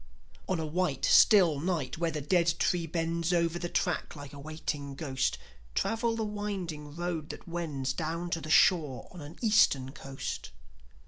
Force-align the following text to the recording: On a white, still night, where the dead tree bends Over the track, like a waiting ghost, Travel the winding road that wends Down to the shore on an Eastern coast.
On 0.49 0.59
a 0.59 0.65
white, 0.65 1.05
still 1.05 1.59
night, 1.59 1.99
where 1.99 2.09
the 2.09 2.21
dead 2.21 2.55
tree 2.57 2.87
bends 2.87 3.31
Over 3.31 3.59
the 3.59 3.69
track, 3.69 4.15
like 4.15 4.33
a 4.33 4.39
waiting 4.39 4.95
ghost, 4.95 5.37
Travel 5.75 6.15
the 6.15 6.23
winding 6.23 6.95
road 6.95 7.29
that 7.29 7.47
wends 7.47 7.93
Down 7.93 8.31
to 8.31 8.41
the 8.41 8.49
shore 8.49 9.07
on 9.11 9.21
an 9.21 9.35
Eastern 9.43 9.91
coast. 9.91 10.49